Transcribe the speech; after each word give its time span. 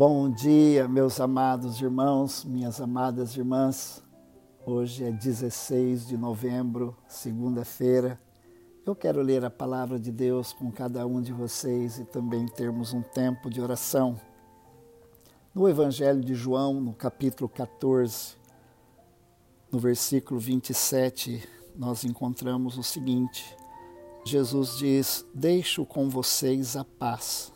Bom 0.00 0.30
dia, 0.30 0.88
meus 0.88 1.20
amados 1.20 1.78
irmãos, 1.78 2.42
minhas 2.42 2.80
amadas 2.80 3.36
irmãs. 3.36 4.02
Hoje 4.64 5.04
é 5.04 5.12
16 5.12 6.06
de 6.06 6.16
novembro, 6.16 6.96
segunda-feira. 7.06 8.18
Eu 8.86 8.96
quero 8.96 9.20
ler 9.20 9.44
a 9.44 9.50
palavra 9.50 10.00
de 10.00 10.10
Deus 10.10 10.54
com 10.54 10.72
cada 10.72 11.06
um 11.06 11.20
de 11.20 11.34
vocês 11.34 11.98
e 11.98 12.06
também 12.06 12.46
termos 12.46 12.94
um 12.94 13.02
tempo 13.02 13.50
de 13.50 13.60
oração. 13.60 14.18
No 15.54 15.68
Evangelho 15.68 16.22
de 16.22 16.34
João, 16.34 16.80
no 16.80 16.94
capítulo 16.94 17.46
14, 17.46 18.36
no 19.70 19.78
versículo 19.78 20.40
27, 20.40 21.46
nós 21.76 22.04
encontramos 22.04 22.78
o 22.78 22.82
seguinte: 22.82 23.54
Jesus 24.24 24.78
diz: 24.78 25.26
Deixo 25.34 25.84
com 25.84 26.08
vocês 26.08 26.74
a 26.74 26.86
paz. 26.86 27.52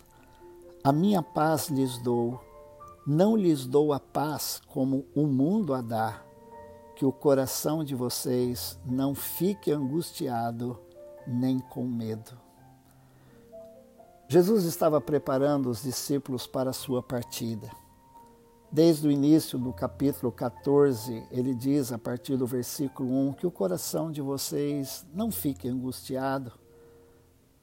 A 0.87 0.93
minha 0.93 1.23
paz 1.23 1.71
lhes 1.71 1.97
dou. 1.97 2.39
Não 3.07 3.35
lhes 3.35 3.65
dou 3.65 3.91
a 3.91 3.99
paz 3.99 4.61
como 4.69 5.07
o 5.15 5.27
mundo 5.27 5.73
a 5.73 5.81
dá. 5.81 6.23
Que 6.95 7.07
o 7.07 7.11
coração 7.11 7.83
de 7.83 7.95
vocês 7.95 8.79
não 8.85 9.15
fique 9.15 9.73
angustiado 9.73 10.79
nem 11.27 11.59
com 11.59 11.85
medo. 11.85 12.39
Jesus 14.29 14.65
estava 14.65 15.01
preparando 15.01 15.71
os 15.71 15.83
discípulos 15.83 16.47
para 16.47 16.69
a 16.69 16.75
sua 16.75 17.03
partida. 17.03 17.71
Desde 18.71 19.09
o 19.09 19.11
início 19.11 19.59
do 19.59 19.73
capítulo 19.73 20.31
14, 20.31 21.27
ele 21.31 21.55
diz, 21.55 21.93
a 21.93 21.99
partir 21.99 22.37
do 22.37 22.47
versículo 22.47 23.11
1, 23.31 23.33
que 23.33 23.47
o 23.47 23.51
coração 23.51 24.13
de 24.13 24.21
vocês 24.21 25.07
não 25.15 25.31
fique 25.31 25.67
angustiado. 25.67 26.53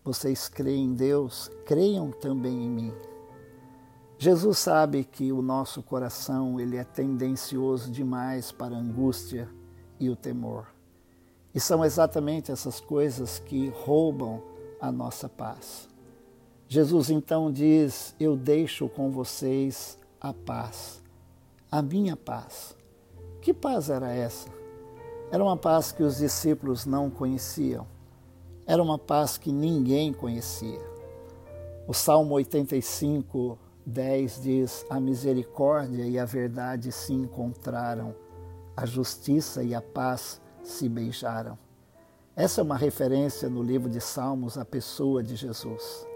Vocês 0.03 0.49
creem 0.49 0.85
em 0.85 0.93
Deus, 0.93 1.49
creiam 1.65 2.11
também 2.11 2.63
em 2.63 2.69
mim. 2.69 2.93
Jesus 4.17 4.59
sabe 4.59 5.03
que 5.03 5.31
o 5.31 5.41
nosso 5.41 5.81
coração 5.81 6.59
ele 6.59 6.77
é 6.77 6.83
tendencioso 6.83 7.91
demais 7.91 8.51
para 8.51 8.75
a 8.75 8.79
angústia 8.79 9.49
e 9.99 10.09
o 10.09 10.15
temor. 10.15 10.67
E 11.53 11.59
são 11.59 11.83
exatamente 11.83 12.51
essas 12.51 12.79
coisas 12.79 13.39
que 13.39 13.69
roubam 13.69 14.41
a 14.79 14.91
nossa 14.91 15.27
paz. 15.27 15.87
Jesus 16.67 17.09
então 17.09 17.51
diz: 17.51 18.15
Eu 18.19 18.35
deixo 18.37 18.87
com 18.87 19.11
vocês 19.11 19.97
a 20.19 20.33
paz 20.33 21.01
a 21.71 21.81
minha 21.81 22.17
paz. 22.17 22.75
Que 23.41 23.53
paz 23.53 23.89
era 23.89 24.13
essa? 24.13 24.49
Era 25.31 25.41
uma 25.41 25.55
paz 25.55 25.93
que 25.93 26.03
os 26.03 26.17
discípulos 26.17 26.85
não 26.85 27.09
conheciam. 27.09 27.87
Era 28.71 28.81
uma 28.81 28.97
paz 28.97 29.37
que 29.37 29.51
ninguém 29.51 30.13
conhecia. 30.13 30.79
O 31.85 31.93
Salmo 31.93 32.35
85, 32.35 33.59
10 33.85 34.41
diz: 34.41 34.85
A 34.89 34.97
misericórdia 34.97 36.05
e 36.05 36.17
a 36.17 36.23
verdade 36.23 36.89
se 36.89 37.11
encontraram, 37.11 38.15
a 38.77 38.85
justiça 38.85 39.61
e 39.61 39.75
a 39.75 39.81
paz 39.81 40.39
se 40.63 40.87
beijaram. 40.87 41.59
Essa 42.33 42.61
é 42.61 42.63
uma 42.63 42.77
referência 42.77 43.49
no 43.49 43.61
livro 43.61 43.89
de 43.89 43.99
Salmos 43.99 44.57
à 44.57 44.63
pessoa 44.63 45.21
de 45.21 45.35
Jesus. 45.35 46.07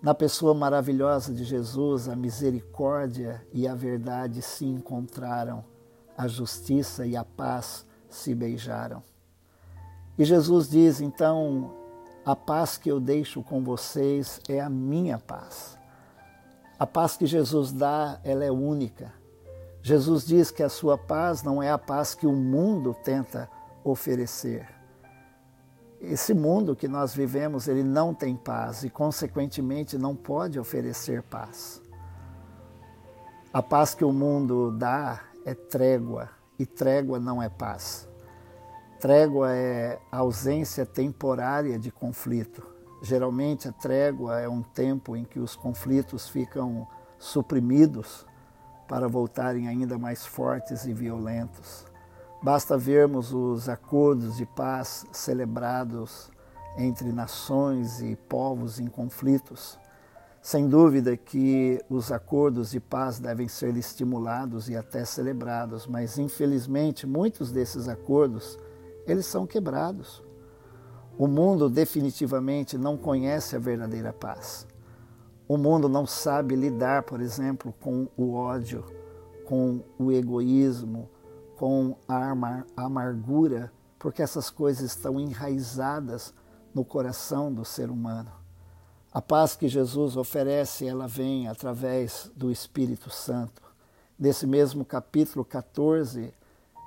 Na 0.00 0.14
pessoa 0.14 0.54
maravilhosa 0.54 1.34
de 1.34 1.42
Jesus, 1.42 2.08
a 2.08 2.14
misericórdia 2.14 3.44
e 3.52 3.66
a 3.66 3.74
verdade 3.74 4.40
se 4.40 4.64
encontraram, 4.64 5.64
a 6.16 6.28
justiça 6.28 7.04
e 7.04 7.16
a 7.16 7.24
paz 7.24 7.84
se 8.08 8.32
beijaram. 8.36 9.02
E 10.18 10.24
Jesus 10.24 10.68
diz 10.68 11.00
então: 11.00 11.72
A 12.24 12.34
paz 12.36 12.76
que 12.76 12.90
eu 12.90 13.00
deixo 13.00 13.42
com 13.42 13.62
vocês 13.62 14.40
é 14.48 14.60
a 14.60 14.68
minha 14.68 15.18
paz. 15.18 15.78
A 16.78 16.86
paz 16.86 17.16
que 17.16 17.26
Jesus 17.26 17.72
dá, 17.72 18.20
ela 18.24 18.44
é 18.44 18.50
única. 18.50 19.12
Jesus 19.82 20.26
diz 20.26 20.50
que 20.50 20.62
a 20.62 20.68
sua 20.68 20.96
paz 20.96 21.42
não 21.42 21.62
é 21.62 21.70
a 21.70 21.78
paz 21.78 22.14
que 22.14 22.26
o 22.26 22.32
mundo 22.32 22.94
tenta 23.02 23.48
oferecer 23.84 24.82
esse 26.02 26.34
mundo 26.34 26.74
que 26.74 26.88
nós 26.88 27.14
vivemos, 27.14 27.68
ele 27.68 27.84
não 27.84 28.12
tem 28.12 28.34
paz 28.34 28.82
e, 28.82 28.90
consequentemente, 28.90 29.96
não 29.96 30.16
pode 30.16 30.58
oferecer 30.58 31.22
paz. 31.22 31.80
A 33.52 33.62
paz 33.62 33.94
que 33.94 34.04
o 34.04 34.12
mundo 34.12 34.72
dá 34.72 35.20
é 35.44 35.54
trégua 35.54 36.28
e 36.58 36.66
trégua 36.66 37.20
não 37.20 37.40
é 37.40 37.48
paz. 37.48 38.08
Trégua 39.02 39.50
é 39.50 39.98
ausência 40.12 40.86
temporária 40.86 41.76
de 41.76 41.90
conflito. 41.90 42.64
Geralmente, 43.02 43.66
a 43.66 43.72
trégua 43.72 44.38
é 44.38 44.48
um 44.48 44.62
tempo 44.62 45.16
em 45.16 45.24
que 45.24 45.40
os 45.40 45.56
conflitos 45.56 46.28
ficam 46.28 46.86
suprimidos 47.18 48.24
para 48.86 49.08
voltarem 49.08 49.66
ainda 49.66 49.98
mais 49.98 50.24
fortes 50.24 50.84
e 50.84 50.92
violentos. 50.92 51.84
Basta 52.40 52.78
vermos 52.78 53.32
os 53.32 53.68
acordos 53.68 54.36
de 54.36 54.46
paz 54.46 55.04
celebrados 55.10 56.30
entre 56.78 57.10
nações 57.10 58.00
e 58.00 58.14
povos 58.14 58.78
em 58.78 58.86
conflitos. 58.86 59.80
Sem 60.40 60.68
dúvida 60.68 61.16
que 61.16 61.84
os 61.90 62.12
acordos 62.12 62.70
de 62.70 62.78
paz 62.78 63.18
devem 63.18 63.48
ser 63.48 63.76
estimulados 63.76 64.68
e 64.68 64.76
até 64.76 65.04
celebrados, 65.04 65.88
mas 65.88 66.18
infelizmente 66.18 67.04
muitos 67.04 67.50
desses 67.50 67.88
acordos 67.88 68.56
eles 69.06 69.26
são 69.26 69.46
quebrados. 69.46 70.22
O 71.18 71.26
mundo 71.26 71.68
definitivamente 71.68 72.78
não 72.78 72.96
conhece 72.96 73.54
a 73.54 73.58
verdadeira 73.58 74.12
paz. 74.12 74.66
O 75.46 75.56
mundo 75.58 75.88
não 75.88 76.06
sabe 76.06 76.56
lidar, 76.56 77.02
por 77.02 77.20
exemplo, 77.20 77.74
com 77.80 78.08
o 78.16 78.34
ódio, 78.34 78.84
com 79.44 79.82
o 79.98 80.10
egoísmo, 80.10 81.10
com 81.56 81.96
a 82.08 82.32
amargura, 82.76 83.72
porque 83.98 84.22
essas 84.22 84.50
coisas 84.50 84.82
estão 84.82 85.20
enraizadas 85.20 86.32
no 86.74 86.84
coração 86.84 87.52
do 87.52 87.64
ser 87.64 87.90
humano. 87.90 88.32
A 89.12 89.20
paz 89.20 89.54
que 89.54 89.68
Jesus 89.68 90.16
oferece, 90.16 90.86
ela 90.86 91.06
vem 91.06 91.46
através 91.46 92.30
do 92.34 92.50
Espírito 92.50 93.10
Santo. 93.10 93.62
Nesse 94.18 94.46
mesmo 94.46 94.86
capítulo 94.86 95.44
14, 95.44 96.32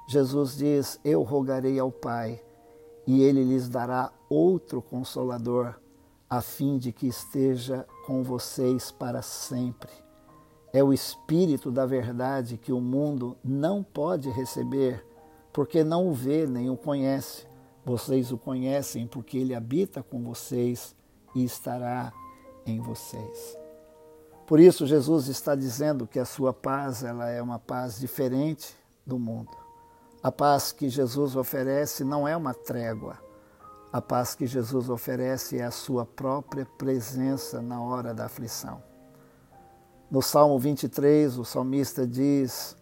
Jesus 0.07 0.57
diz: 0.57 0.99
Eu 1.03 1.23
rogarei 1.23 1.79
ao 1.79 1.91
Pai, 1.91 2.41
e 3.07 3.21
ele 3.21 3.43
lhes 3.43 3.69
dará 3.69 4.11
outro 4.29 4.81
consolador, 4.81 5.75
a 6.29 6.41
fim 6.41 6.77
de 6.77 6.91
que 6.91 7.07
esteja 7.07 7.85
com 8.05 8.23
vocês 8.23 8.91
para 8.91 9.21
sempre 9.21 10.05
é 10.77 10.83
o 10.83 10.91
Espírito 10.91 11.71
da 11.71 11.85
verdade 11.85 12.57
que 12.57 12.73
o 12.73 12.81
mundo 12.81 13.37
não 13.41 13.81
pode 13.81 14.29
receber, 14.29 15.05
porque 15.53 15.85
não 15.85 16.09
o 16.09 16.13
vê 16.13 16.45
nem 16.45 16.69
o 16.69 16.75
conhece. 16.75 17.47
Vocês 17.85 18.29
o 18.29 18.37
conhecem 18.37 19.07
porque 19.07 19.37
ele 19.37 19.55
habita 19.55 20.03
com 20.03 20.21
vocês 20.21 20.93
e 21.33 21.45
estará 21.45 22.11
em 22.65 22.81
vocês. 22.81 23.57
Por 24.45 24.59
isso 24.59 24.85
Jesus 24.85 25.29
está 25.29 25.55
dizendo 25.55 26.05
que 26.05 26.19
a 26.19 26.25
sua 26.25 26.51
paz 26.51 27.05
ela 27.05 27.29
é 27.29 27.41
uma 27.41 27.57
paz 27.57 27.97
diferente 27.97 28.75
do 29.05 29.17
mundo. 29.17 29.64
A 30.25 30.31
paz 30.31 30.71
que 30.71 30.89
Jesus 30.89 31.35
oferece 31.35 32.03
não 32.03 32.27
é 32.27 32.35
uma 32.35 32.51
trégua. 32.51 33.19
A 33.93 34.01
paz 34.01 34.33
que 34.33 34.47
Jesus 34.47 34.89
oferece 34.89 35.59
é 35.59 35.63
a 35.63 35.69
sua 35.69 36.03
própria 36.03 36.65
presença 36.65 37.61
na 37.61 37.79
hora 37.79 38.11
da 38.11 38.25
aflição. 38.25 38.81
No 40.09 40.23
Salmo 40.23 40.57
23, 40.57 41.37
o 41.37 41.45
salmista 41.45 42.07
diz 42.07 42.75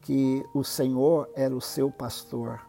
que 0.00 0.42
o 0.54 0.64
Senhor 0.64 1.28
era 1.36 1.54
o 1.54 1.60
seu 1.60 1.90
pastor. 1.90 2.62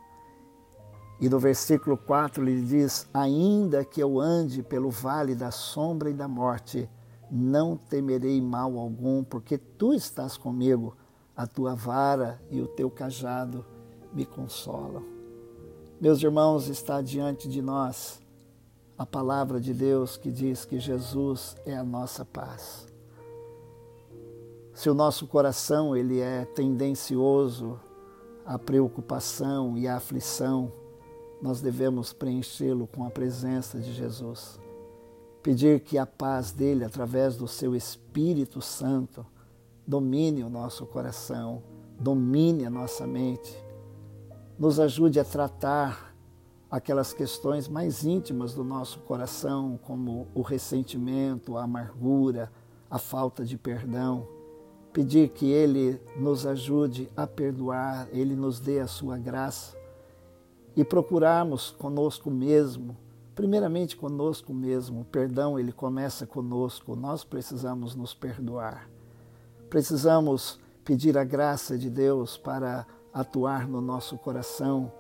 E 1.22 1.30
no 1.30 1.40
versículo 1.40 1.96
4 1.96 2.44
ele 2.44 2.64
diz: 2.64 3.08
Ainda 3.14 3.86
que 3.86 4.04
eu 4.04 4.20
ande 4.20 4.62
pelo 4.62 4.90
vale 4.90 5.36
da 5.36 5.52
sombra 5.52 6.10
e 6.10 6.14
da 6.14 6.28
morte, 6.28 6.90
não 7.32 7.78
temerei 7.78 8.42
mal 8.42 8.78
algum, 8.78 9.24
porque 9.24 9.58
tu 9.58 9.94
estás 9.94 10.36
comigo, 10.36 10.98
a 11.34 11.48
tua 11.48 11.76
vara 11.76 12.42
e 12.52 12.60
o 12.60 12.68
teu 12.68 12.92
cajado 12.92 13.77
me 14.18 14.26
consolam. 14.26 15.06
Meus 16.02 16.24
irmãos, 16.24 16.68
está 16.68 17.04
diante 17.04 17.48
de 17.48 17.62
nós 17.62 18.20
a 18.98 19.06
palavra 19.06 19.62
de 19.62 19.76
Deus 19.76 20.18
que 20.18 20.32
diz 20.32 20.66
que 20.66 20.80
Jesus 20.80 21.56
é 21.68 21.78
a 21.78 21.84
nossa 21.84 22.26
paz. 22.26 22.88
Se 24.74 24.90
o 24.90 24.96
nosso 24.96 25.28
coração 25.28 25.96
ele 25.96 26.20
é 26.20 26.46
tendencioso 26.46 27.80
à 28.44 28.58
preocupação 28.58 29.78
e 29.78 29.88
à 29.88 29.98
aflição, 29.98 30.72
nós 31.40 31.62
devemos 31.62 32.12
preenchê-lo 32.12 32.88
com 32.88 33.06
a 33.06 33.12
presença 33.12 33.78
de 33.78 33.94
Jesus. 33.94 34.60
Pedir 35.44 35.82
que 35.82 35.96
a 35.96 36.08
paz 36.08 36.52
dele, 36.52 36.84
através 36.84 37.36
do 37.36 37.48
seu 37.48 37.76
Espírito 37.76 38.62
Santo, 38.62 39.24
domine 39.86 40.44
o 40.44 40.50
nosso 40.50 40.88
coração, 40.88 41.62
domine 42.00 42.66
a 42.66 42.70
nossa 42.70 43.06
mente, 43.06 43.67
nos 44.58 44.80
ajude 44.80 45.20
a 45.20 45.24
tratar 45.26 46.14
aquelas 46.70 47.14
questões 47.14 47.68
mais 47.68 48.04
íntimas 48.04 48.54
do 48.54 48.64
nosso 48.64 49.00
coração, 49.00 49.80
como 49.84 50.28
o 50.34 50.42
ressentimento, 50.42 51.58
a 51.58 51.64
amargura, 51.64 52.52
a 52.90 52.98
falta 52.98 53.46
de 53.46 53.58
perdão 53.58 54.28
pedir 54.98 55.30
que 55.30 55.46
Ele 55.46 56.02
nos 56.16 56.44
ajude 56.44 57.08
a 57.16 57.28
perdoar, 57.28 58.08
Ele 58.12 58.36
nos 58.36 58.60
dê 58.60 58.80
a 58.80 58.88
sua 58.88 59.16
graça 59.16 59.78
e 60.76 60.84
procurarmos 60.84 61.70
conosco 61.70 62.32
mesmo, 62.32 62.98
primeiramente 63.36 63.96
conosco 63.96 64.52
mesmo. 64.52 65.02
O 65.02 65.06
perdão, 65.06 65.60
ele 65.60 65.72
começa 65.72 66.26
conosco. 66.26 66.96
Nós 66.96 67.24
precisamos 67.24 67.94
nos 67.94 68.16
perdoar. 68.16 68.90
Precisamos 69.70 70.60
pedir 70.84 71.16
a 71.16 71.24
graça 71.24 71.78
de 71.78 71.92
Deus 71.92 72.36
para 72.36 72.88
atuar 73.20 73.68
no 73.68 73.82
nosso 73.82 74.18
coração, 74.18 74.92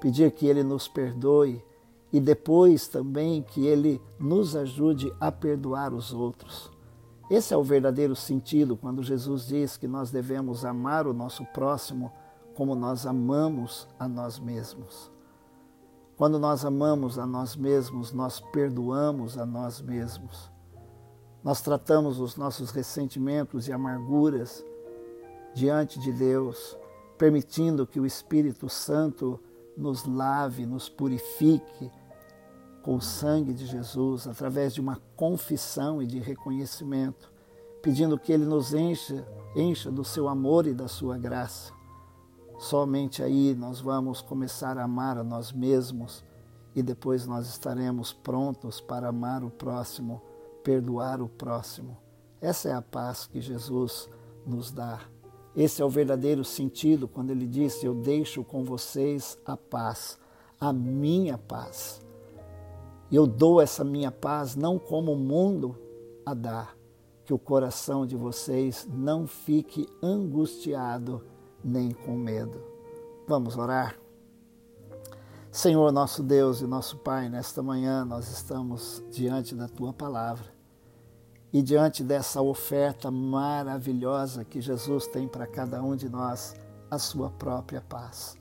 pedir 0.00 0.32
que 0.32 0.46
Ele 0.46 0.64
nos 0.64 0.88
perdoe 0.88 1.64
e 2.12 2.20
depois 2.20 2.88
também 2.88 3.42
que 3.42 3.66
Ele 3.66 4.02
nos 4.18 4.56
ajude 4.56 5.12
a 5.20 5.30
perdoar 5.30 5.94
os 5.94 6.12
outros. 6.12 6.70
Esse 7.30 7.54
é 7.54 7.56
o 7.56 7.62
verdadeiro 7.62 8.16
sentido 8.16 8.76
quando 8.76 9.02
Jesus 9.02 9.46
diz 9.46 9.76
que 9.76 9.86
nós 9.86 10.10
devemos 10.10 10.64
amar 10.64 11.06
o 11.06 11.14
nosso 11.14 11.44
próximo 11.46 12.12
como 12.54 12.74
nós 12.74 13.06
amamos 13.06 13.88
a 13.98 14.08
nós 14.08 14.38
mesmos. 14.38 15.10
Quando 16.16 16.38
nós 16.38 16.64
amamos 16.64 17.18
a 17.18 17.24
nós 17.24 17.56
mesmos, 17.56 18.12
nós 18.12 18.40
perdoamos 18.40 19.38
a 19.38 19.46
nós 19.46 19.80
mesmos. 19.80 20.50
Nós 21.42 21.62
tratamos 21.62 22.20
os 22.20 22.36
nossos 22.36 22.70
ressentimentos 22.70 23.66
e 23.66 23.72
amarguras 23.72 24.64
diante 25.54 25.98
de 25.98 26.12
Deus, 26.12 26.76
permitindo 27.22 27.86
que 27.86 28.00
o 28.00 28.04
Espírito 28.04 28.68
Santo 28.68 29.38
nos 29.76 30.04
lave, 30.04 30.66
nos 30.66 30.88
purifique 30.88 31.88
com 32.82 32.96
o 32.96 33.00
sangue 33.00 33.54
de 33.54 33.64
Jesus, 33.64 34.26
através 34.26 34.74
de 34.74 34.80
uma 34.80 35.00
confissão 35.14 36.02
e 36.02 36.06
de 36.06 36.18
reconhecimento, 36.18 37.32
pedindo 37.80 38.18
que 38.18 38.32
Ele 38.32 38.44
nos 38.44 38.74
encha, 38.74 39.24
encha 39.54 39.88
do 39.88 40.02
seu 40.02 40.26
amor 40.26 40.66
e 40.66 40.74
da 40.74 40.88
sua 40.88 41.16
graça. 41.16 41.72
Somente 42.58 43.22
aí 43.22 43.54
nós 43.54 43.80
vamos 43.80 44.20
começar 44.20 44.76
a 44.76 44.82
amar 44.82 45.16
a 45.16 45.22
nós 45.22 45.52
mesmos 45.52 46.24
e 46.74 46.82
depois 46.82 47.24
nós 47.24 47.46
estaremos 47.46 48.12
prontos 48.12 48.80
para 48.80 49.10
amar 49.10 49.44
o 49.44 49.50
próximo, 49.50 50.20
perdoar 50.64 51.22
o 51.22 51.28
próximo. 51.28 51.96
Essa 52.40 52.70
é 52.70 52.72
a 52.72 52.82
paz 52.82 53.28
que 53.28 53.40
Jesus 53.40 54.10
nos 54.44 54.72
dá. 54.72 55.21
Esse 55.54 55.82
é 55.82 55.84
o 55.84 55.90
verdadeiro 55.90 56.44
sentido 56.44 57.06
quando 57.06 57.30
ele 57.30 57.46
disse: 57.46 57.84
Eu 57.84 57.94
deixo 57.94 58.42
com 58.42 58.64
vocês 58.64 59.38
a 59.44 59.56
paz, 59.56 60.18
a 60.58 60.72
minha 60.72 61.36
paz. 61.36 62.00
Eu 63.10 63.26
dou 63.26 63.60
essa 63.60 63.84
minha 63.84 64.10
paz 64.10 64.56
não 64.56 64.78
como 64.78 65.12
o 65.12 65.18
mundo 65.18 65.78
a 66.24 66.32
dá, 66.32 66.68
que 67.24 67.34
o 67.34 67.38
coração 67.38 68.06
de 68.06 68.16
vocês 68.16 68.88
não 68.90 69.26
fique 69.26 69.86
angustiado 70.02 71.22
nem 71.62 71.90
com 71.90 72.16
medo. 72.16 72.62
Vamos 73.28 73.56
orar? 73.58 73.98
Senhor, 75.50 75.92
nosso 75.92 76.22
Deus 76.22 76.62
e 76.62 76.66
nosso 76.66 76.96
Pai, 76.96 77.28
nesta 77.28 77.62
manhã 77.62 78.06
nós 78.06 78.30
estamos 78.30 79.04
diante 79.10 79.54
da 79.54 79.68
tua 79.68 79.92
palavra 79.92 80.61
e 81.52 81.60
diante 81.60 82.02
dessa 82.02 82.40
oferta 82.40 83.10
maravilhosa 83.10 84.44
que 84.44 84.60
Jesus 84.60 85.06
tem 85.06 85.28
para 85.28 85.46
cada 85.46 85.82
um 85.82 85.94
de 85.94 86.08
nós, 86.08 86.54
a 86.90 86.98
sua 86.98 87.30
própria 87.30 87.80
paz. 87.80 88.38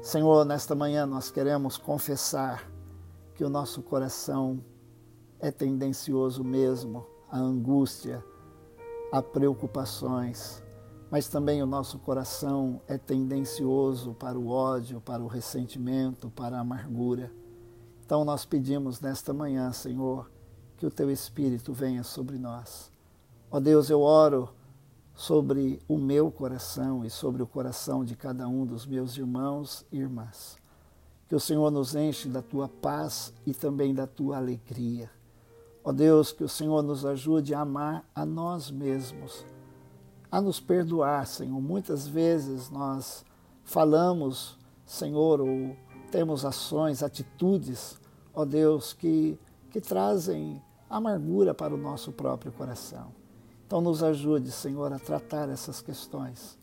Senhor, 0.00 0.44
nesta 0.44 0.74
manhã 0.74 1.06
nós 1.06 1.30
queremos 1.30 1.76
confessar 1.76 2.68
que 3.36 3.44
o 3.44 3.48
nosso 3.48 3.82
coração 3.82 4.60
é 5.38 5.50
tendencioso 5.50 6.42
mesmo 6.42 7.06
à 7.30 7.38
angústia, 7.38 8.24
a 9.12 9.22
preocupações, 9.22 10.60
mas 11.08 11.28
também 11.28 11.62
o 11.62 11.66
nosso 11.66 11.98
coração 12.00 12.80
é 12.88 12.96
tendencioso 12.96 14.14
para 14.14 14.38
o 14.38 14.48
ódio, 14.48 15.00
para 15.00 15.22
o 15.22 15.28
ressentimento, 15.28 16.30
para 16.30 16.56
a 16.56 16.60
amargura. 16.60 17.30
Então 18.04 18.24
nós 18.24 18.44
pedimos 18.44 19.00
nesta 19.00 19.32
manhã, 19.32 19.70
Senhor, 19.70 20.31
que 20.82 20.86
o 20.86 20.90
teu 20.90 21.12
Espírito 21.12 21.72
venha 21.72 22.02
sobre 22.02 22.36
nós. 22.36 22.90
Ó 23.48 23.60
Deus, 23.60 23.88
eu 23.88 24.00
oro 24.00 24.48
sobre 25.14 25.80
o 25.86 25.96
meu 25.96 26.28
coração 26.28 27.04
e 27.04 27.08
sobre 27.08 27.40
o 27.40 27.46
coração 27.46 28.04
de 28.04 28.16
cada 28.16 28.48
um 28.48 28.66
dos 28.66 28.84
meus 28.84 29.16
irmãos 29.16 29.86
e 29.92 29.98
irmãs. 29.98 30.58
Que 31.28 31.36
o 31.36 31.40
Senhor 31.40 31.70
nos 31.70 31.94
enche 31.94 32.28
da 32.28 32.42
tua 32.42 32.66
paz 32.66 33.32
e 33.46 33.54
também 33.54 33.94
da 33.94 34.08
tua 34.08 34.38
alegria. 34.38 35.08
Ó 35.84 35.92
Deus, 35.92 36.32
que 36.32 36.42
o 36.42 36.48
Senhor 36.48 36.82
nos 36.82 37.06
ajude 37.06 37.54
a 37.54 37.60
amar 37.60 38.04
a 38.12 38.26
nós 38.26 38.68
mesmos 38.68 39.46
a 40.32 40.40
nos 40.40 40.58
perdoar, 40.58 41.28
Senhor. 41.28 41.60
Muitas 41.60 42.08
vezes 42.08 42.70
nós 42.70 43.24
falamos, 43.62 44.58
Senhor, 44.84 45.40
ou 45.40 45.76
temos 46.10 46.44
ações, 46.44 47.04
atitudes, 47.04 48.00
ó 48.34 48.44
Deus, 48.44 48.92
que, 48.92 49.38
que 49.70 49.80
trazem 49.80 50.60
amargura 50.96 51.52
para 51.54 51.74
o 51.74 51.78
nosso 51.78 52.12
próprio 52.12 52.52
coração. 52.52 53.08
Então, 53.66 53.80
nos 53.80 54.02
ajude, 54.02 54.52
Senhor, 54.52 54.92
a 54.92 54.98
tratar 54.98 55.48
essas 55.48 55.80
questões. 55.80 56.58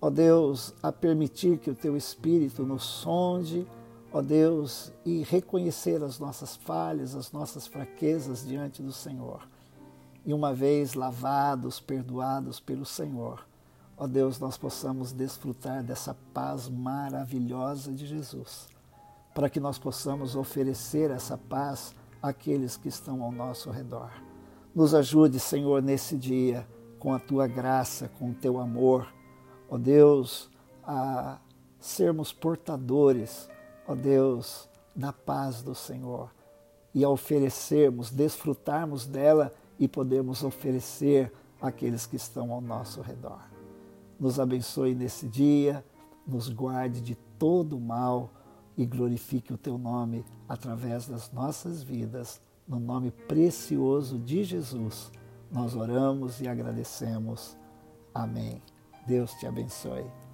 Ó 0.00 0.10
Deus, 0.10 0.74
a 0.82 0.92
permitir 0.92 1.58
que 1.58 1.70
o 1.70 1.74
Teu 1.74 1.96
Espírito 1.96 2.62
nos 2.62 2.84
sonde, 2.84 3.66
ó 4.12 4.20
Deus, 4.20 4.92
e 5.04 5.22
reconhecer 5.22 6.02
as 6.04 6.18
nossas 6.18 6.54
falhas, 6.54 7.14
as 7.14 7.32
nossas 7.32 7.66
fraquezas 7.66 8.46
diante 8.46 8.82
do 8.82 8.92
Senhor 8.92 9.40
e 10.26 10.34
uma 10.34 10.52
vez 10.52 10.94
lavados, 10.94 11.78
perdoados 11.78 12.58
pelo 12.58 12.84
Senhor, 12.84 13.46
ó 13.96 14.08
Deus, 14.08 14.40
nós 14.40 14.58
possamos 14.58 15.12
desfrutar 15.12 15.84
dessa 15.84 16.16
paz 16.34 16.68
maravilhosa 16.68 17.92
de 17.92 18.04
Jesus, 18.04 18.66
para 19.32 19.48
que 19.48 19.60
nós 19.60 19.78
possamos 19.78 20.34
oferecer 20.34 21.12
essa 21.12 21.38
paz 21.38 21.94
àqueles 22.26 22.76
que 22.76 22.88
estão 22.88 23.22
ao 23.22 23.32
nosso 23.32 23.70
redor. 23.70 24.10
Nos 24.74 24.94
ajude, 24.94 25.38
Senhor, 25.40 25.82
nesse 25.82 26.16
dia, 26.16 26.66
com 26.98 27.14
a 27.14 27.18
tua 27.18 27.46
graça, 27.46 28.10
com 28.18 28.30
o 28.30 28.34
teu 28.34 28.58
amor, 28.58 29.06
ó 29.68 29.78
Deus, 29.78 30.50
a 30.84 31.38
sermos 31.80 32.32
portadores, 32.32 33.48
ó 33.86 33.94
Deus, 33.94 34.68
da 34.94 35.12
paz 35.12 35.62
do 35.62 35.74
Senhor 35.74 36.30
e 36.94 37.04
a 37.04 37.08
oferecermos, 37.08 38.10
desfrutarmos 38.10 39.06
dela 39.06 39.52
e 39.78 39.86
podemos 39.86 40.42
oferecer 40.42 41.32
àqueles 41.60 42.06
que 42.06 42.16
estão 42.16 42.52
ao 42.52 42.60
nosso 42.60 43.02
redor. 43.02 43.40
Nos 44.18 44.40
abençoe 44.40 44.94
nesse 44.94 45.26
dia, 45.26 45.84
nos 46.26 46.48
guarde 46.48 47.00
de 47.00 47.14
todo 47.38 47.78
mal 47.78 48.30
e 48.76 48.84
glorifique 48.84 49.52
o 49.52 49.58
teu 49.58 49.78
nome 49.78 50.24
através 50.48 51.06
das 51.06 51.32
nossas 51.32 51.82
vidas. 51.82 52.40
No 52.66 52.78
nome 52.80 53.10
precioso 53.10 54.18
de 54.18 54.44
Jesus, 54.44 55.10
nós 55.50 55.74
oramos 55.74 56.40
e 56.40 56.48
agradecemos. 56.48 57.56
Amém. 58.12 58.60
Deus 59.06 59.32
te 59.34 59.46
abençoe. 59.46 60.25